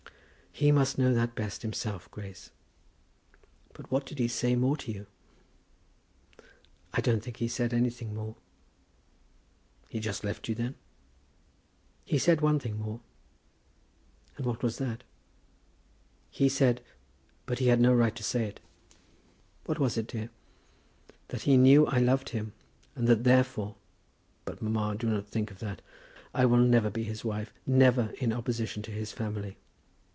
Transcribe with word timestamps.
"He 0.53 0.69
must 0.71 0.97
know 0.99 1.11
that 1.13 1.33
best 1.33 1.61
himself, 1.63 2.11
Grace; 2.11 2.51
but 3.73 3.89
what 3.89 4.05
did 4.05 4.19
he 4.19 4.27
say 4.27 4.55
more 4.55 4.77
to 4.77 4.91
you?" 4.91 5.07
"I 6.93 7.01
don't 7.01 7.23
think 7.23 7.37
he 7.37 7.47
said 7.47 7.73
anything 7.73 8.13
more." 8.13 8.35
"He 9.89 9.99
just 9.99 10.25
left 10.25 10.47
you 10.49 10.53
then?" 10.53 10.75
"He 12.03 12.19
said 12.19 12.41
one 12.41 12.59
thing 12.59 12.77
more." 12.77 12.99
"And 14.37 14.45
what 14.45 14.61
was 14.61 14.77
that?" 14.77 15.03
"He 16.29 16.47
said; 16.49 16.83
but 17.47 17.57
he 17.59 17.67
had 17.67 17.79
no 17.79 17.93
right 17.93 18.15
to 18.15 18.23
say 18.23 18.43
it." 18.43 18.59
"What 19.65 19.79
was 19.79 19.97
it, 19.97 20.05
dear?" 20.07 20.29
"That 21.29 21.43
he 21.43 21.55
knew 21.57 21.87
I 21.87 21.97
loved 21.99 22.29
him, 22.31 22.53
and 22.93 23.07
that 23.07 23.23
therefore 23.23 23.77
But, 24.45 24.61
mamma, 24.61 24.95
do 24.95 25.09
not 25.09 25.27
think 25.29 25.49
of 25.49 25.59
that. 25.59 25.81
I 26.35 26.45
will 26.45 26.57
never 26.59 26.89
be 26.91 27.03
his 27.05 27.23
wife, 27.25 27.51
never, 27.65 28.13
in 28.19 28.31
opposition 28.33 28.83
to 28.83 28.91
his 28.91 29.11
family." 29.13 29.55